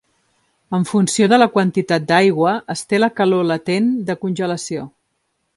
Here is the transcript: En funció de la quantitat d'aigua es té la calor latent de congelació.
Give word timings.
En 0.77 0.87
funció 0.91 1.27
de 1.33 1.39
la 1.41 1.47
quantitat 1.57 2.09
d'aigua 2.13 2.55
es 2.77 2.83
té 2.93 3.03
la 3.05 3.13
calor 3.21 3.49
latent 3.53 3.95
de 4.09 4.21
congelació. 4.25 4.91